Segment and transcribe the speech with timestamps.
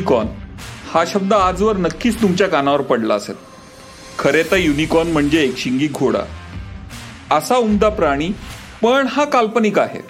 [0.00, 0.28] Unicorn.
[0.90, 3.34] हा शब्द आजवर नक्कीच तुमच्या कानावर पडला असेल.
[4.18, 6.22] खरे तर युनिकॉर्न म्हणजे एक शिंगी घोडा.
[7.36, 8.28] असा उमदा प्राणी
[8.82, 10.00] पण हा काल्पनिक आहे.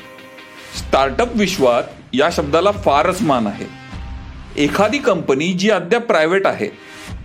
[0.79, 1.83] स्टार्टअप विश्वात
[2.13, 3.67] या शब्दाला फारच मान आहे.
[4.65, 6.69] एखादी कंपनी जी अद्याप प्रायव्हेट आहे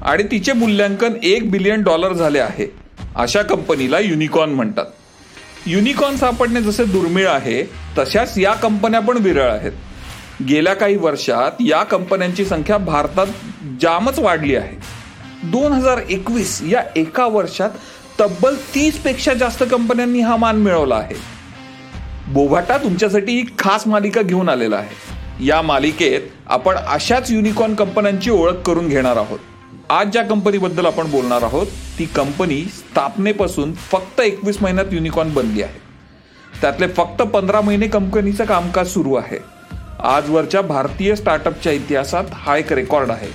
[0.02, 2.72] आणि तिचे मूल्यांकन एक बिलियन डॉलर झाले आहे
[3.16, 4.86] अशा कंपनीला युनिकॉर्न म्हणतात.
[5.66, 7.64] युनिकॉर्न सापडणे जसे दुर्मिळ आहे
[7.98, 9.72] तशाच या कंपन्या पण विरळ आहेत.
[10.44, 13.28] गेल्या काही वर्षात या कंपन्यांची संख्या भारतात
[13.82, 14.78] जामच वाढली आहे.
[15.44, 17.70] दोन हजार एकवीस या एका वर्षात
[18.20, 21.16] तब्बल तीसपेक्षा जास्त कंपन्यांनी हा मान मिळवला आहे.
[22.28, 25.16] बोभाटा तुमच्यासाठी ही खास मालिका घेऊन आलेला आहे.
[25.46, 29.40] या मालिकेत आपण अशाच युनिकॉर्न कंपन्यांची ओळख करून घेणार आहोत.
[29.90, 31.68] आज ज्या कंपनीबद्दल आपण बोलणार आहोत
[32.00, 35.80] ती कंपनी स्थापनेपासून फक्त एकवीस महिन्यात युनिकॉर्न बनली आहे.
[36.62, 39.55] त्यातले फक्त पंधरा महिने कंपनीचं कामकाज सुरू आहे.
[40.06, 43.30] आजवरच्या भारतीय स्टार्टअपच्या इतिहासात हा एक रेकॉर्ड आहे.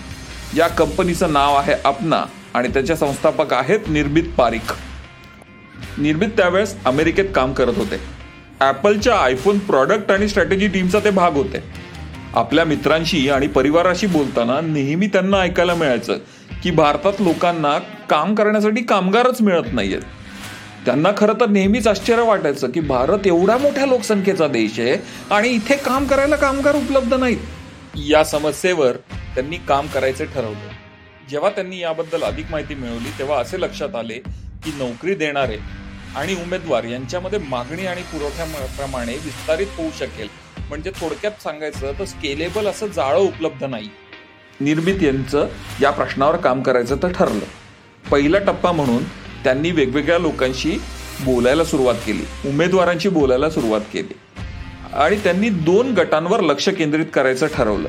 [0.57, 2.23] या कंपनीचं नाव आहे अपना
[2.55, 4.73] आणि त्याचे संस्थापक आहेत निर्मित पारिक
[5.99, 8.01] निर्मित त्यावेळेस अमेरिकेत काम करत होते.
[8.61, 11.63] ॲपलच्या आयफोन प्रॉडक्ट आणि स्ट्रॅटेजी टीमचा ते भाग होते.
[12.35, 16.19] आपल्या मित्रांशी आणि परिवाराशी बोलताना नेहमी त्यांना ऐकायला मिळायचं
[16.63, 17.79] की भारतात लोकांना
[18.11, 20.01] काम करण्यासाठी कामगारच मिळत नाहीयेत.
[20.87, 24.97] त्यांना खरं तर नेहमीच आश्चर्य वाटायचं की भारत एवढा मोठ्या लोकसंख्येचा देश आहे
[25.35, 27.39] आणि इथे काम करायला कामगार उपलब्ध नाहीत.
[27.97, 28.97] या समस्येवर
[29.35, 30.69] त्यांनी काम करायचे ठरवलं.
[31.31, 34.15] जेव्हा त्यांनी याबद्दल अधिक माहिती मिळवली तेव्हा असे लक्षात आले
[34.65, 35.59] की नोकरी देणारे
[36.17, 40.29] आणि उमेदवार यांच्यामध्ये मागणी आणि पुरवठ्याप्रमाणे विस्तारित होऊ शकेल.
[40.69, 43.89] म्हणजे थोडक्यात सांगायचं तर स्केलेबल असं जाळं उपलब्ध नाही.
[44.61, 45.49] निर्मित यांचं
[45.83, 47.47] या प्रश्नावर काम करायचं तर ठरलं.
[48.11, 49.03] पहिला टप्पा म्हणून
[49.45, 50.79] त्यांनी वेगवेगळ्या लोकांशी
[51.25, 52.25] बोलायला सुरुवात केली.
[52.49, 54.15] उमेदवारांशी बोलायला सुरुवात केली.
[54.95, 57.89] आणि त्यांनी दोन गटांवर लक्ष केंद्रित करायचं ठरवलं.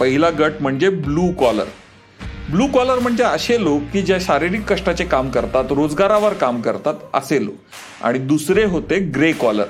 [0.00, 1.64] पहिला गट म्हणजे ब्लू कॉलर
[2.50, 7.44] ब्लू कॉलर म्हणजे असे लोक की जे शारीरिक कष्टाचे काम करतात रोजगारावर काम करतात असे
[7.44, 7.54] लोक.
[8.02, 9.64] आणि दुसरे होते ग्रे कॉलर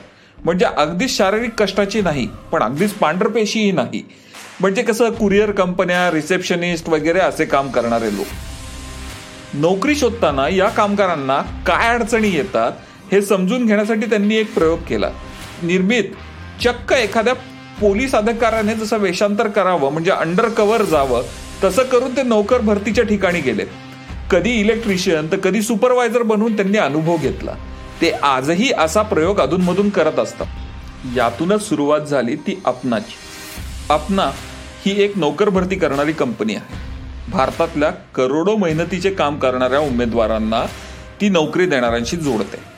[0.45, 4.03] म्हणजे अगदीच शारीरिक कष्टाची नाही पण अगदीच पांढरपेशीही नाही.
[4.61, 8.27] म्हणजे कसं कुरिअर कंपन्या रिसेप्शनिस्ट वगैरे असे काम करणारे लोक.
[9.55, 12.73] नोकरी शोधताना या कामगारांना काय अडचणी येतात
[13.13, 15.11] हे समजून घेण्यासाठी त्यांनी एक प्रयोग केला.
[15.63, 16.05] निर्मित
[16.65, 17.35] चक्क एखाद्या
[17.81, 21.23] पोलीस अधिकाऱ्याने जसं वेषांतर करावं म्हणजे अंडर कव्हर जावं
[21.65, 23.65] तसं करून ते नोकर भरतीच्या ठिकाणी गेले.
[24.31, 27.53] कधी इलेक्ट्रिशियन तर कधी सुपरवायझर बनवून त्यांनी अनुभव घेतला.
[28.01, 30.47] ते आजही असा प्रयोग अधूनमधून करत असतात.
[31.17, 33.15] यातूनच सुरुवात झाली ती अपनाची.
[33.91, 34.31] अपना
[34.87, 36.92] ही एक नोकर भरती करणारी कंपनी आहे.
[37.29, 40.65] भारतातल्या करोडो मेहनतीचे काम करणाऱ्या उमेदवारांना
[41.21, 42.73] ती नोकरी देणाऱ्यांशी जोडते.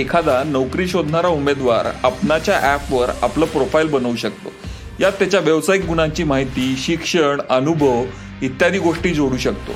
[0.00, 4.52] एखादा नोकरी शोधणारा उमेदवार आपणाच्या ॲपवर आपलं प्रोफाईल बनवू शकतो.
[5.00, 8.04] यात त्याच्या व्यावसायिक गुणांची माहिती शिक्षण अनुभव
[8.42, 9.72] इत्यादी गोष्टी जोडू शकतो.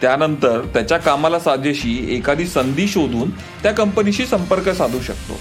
[0.00, 5.38] त्यानंतर त्याच्या कामाला साजेशी एखादी संधी शोधून त्या कंपनीशी संपर्क साधू शकतो.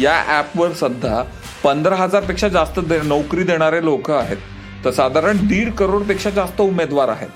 [0.00, 1.22] या ॲपवर सध्या
[1.64, 4.36] पंधरा हजारपेक्षा जास्त दे नोकरी देणारे लोक आहेत.
[4.86, 7.28] तर साधारण दीड करोडपेक्षा जास्त उमेदवार आहेत.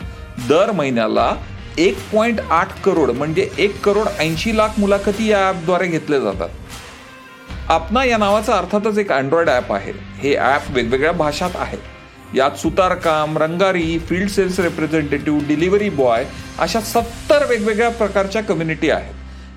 [0.49, 1.35] दर महिन्याला
[1.79, 6.49] एक पॉईंट आठ करोड म्हणजे एक करोड ऐंशी लाख मुलाखती या ॲपद्वारे घेतले जातात.
[7.69, 9.93] आपना या नावाचा अर्थातच एक अँड्रॉइड ॲप आहे.
[10.19, 11.79] हे ॲप वेगवेगळ्या भाषात आहे.
[12.35, 16.25] यात सुतारकाम Rangari field sales representative delivery boy
[16.59, 19.15] अशा सत्तर वेगवेगळ्या प्रकारच्या कम्युनिटी आहेत.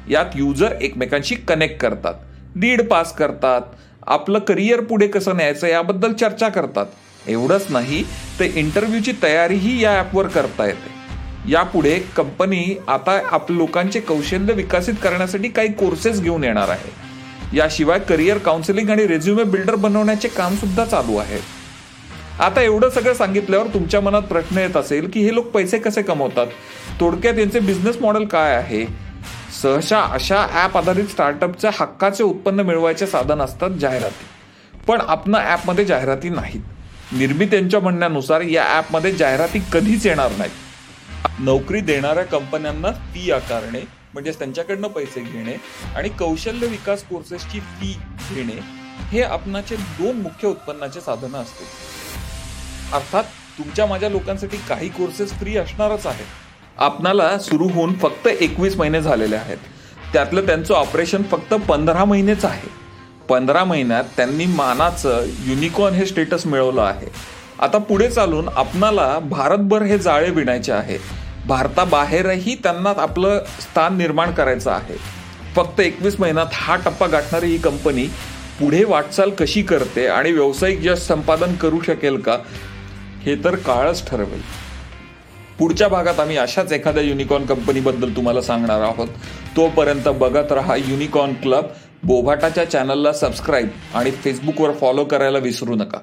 [0.09, 2.13] यात युजर एकमेकांशी कनेक्ट करतात.
[2.55, 3.61] दीड पास करतात.
[4.07, 6.85] आपलं करिअर पुढे कसं न्यायचं याबद्दल चर्चा करतात.
[7.27, 8.03] एवढंच नाही
[8.39, 10.91] तर इंटरव्ह्यूची तयारीही या ॲपवर करता येते.
[11.51, 16.91] यापुढे कंपनी आता आपल्या लोकांचे कौशल्य विकसित करण्यासाठी काही कोर्सेस घेऊन येणार आहे.
[17.57, 21.39] याशिवाय करिअर काउन्सिलिंग आणि रेझ्युमे बिल्डर बनवण्याचे काम सुद्धा चालू आहे.
[22.39, 26.47] आता एवढं सगळं सांगितल्यावर तुमच्या मनात प्रश्न येत असेल की हे लोक पैसे कसे कमवतात?
[26.99, 28.85] थोडक्यात यांचे बिझनेस मॉडेल काय आहे?
[29.61, 34.25] सहसा अशा ॲप आधारित स्टार्टअपच्या हक्काचे उत्पन्न मिळवायचे साधन असतात जाहिराती.
[34.87, 36.61] पण आपण ॲपमध्ये जाहिराती नाहीत.
[37.17, 41.39] निर्मित यांच्या म्हणण्यानुसार या ॲपमध्ये जाहिराती कधीच येणार नाहीत.
[41.39, 43.79] नोकरी देणाऱ्या कंपन्यांना फी आकारणे
[44.13, 45.55] म्हणजेच त्यांच्याकडनं पैसे घेणे
[45.95, 47.93] आणि कौशल्य विकास कोर्सेसची फी
[48.33, 48.59] घेणे
[49.11, 51.65] हे आपणाचे दोन मुख्य उत्पन्नाचे साधनं असते
[52.95, 53.23] अर्थात
[53.57, 56.25] तुमच्या माझ्या लोकांसाठी काही कोर्सेस फ्री असणारच आहेत.
[56.77, 59.57] आपणाला सुरू होऊन फक्त एकवीस महिने झालेले आहेत.
[60.13, 62.82] त्यातलं त्यांचं ऑपरेशन फक्त पंधरा महिनेच आहे.
[63.29, 67.07] पंधरा महिन्यात त्यांनी मानाचं युनिकॉर्न हे स्टेटस मिळवलं आहे.
[67.59, 70.97] आता पुढे चालून आपणाला भारतभर हे जाळे विणायचे आहे.
[71.47, 74.97] भारताबाहेरही त्यांना आपलं स्थान निर्माण करायचं आहे.
[75.55, 78.03] फक्त एकवीस महिन्यात हा टप्पा गाठणारी ही कंपनी
[78.59, 82.37] पुढे वाटचाल कशी करते आणि व्यावसायिक यश संपादन करू शकेल का
[83.21, 84.41] हे तर काळच ठरवेल.
[85.59, 89.07] पुढच्या भागात आम्ही अशाच एखाद्या युनिकॉर्न कंपनीबद्दल तुम्हाला सांगणार आहोत.
[89.57, 91.65] तोपर्यंत बघत रहा युनिकॉर्न क्लब
[92.03, 95.99] बोभाटाच्या चॅनलला सबस्क्राईब आणि फेसबुकवर फॉलो करायला विसरू नका.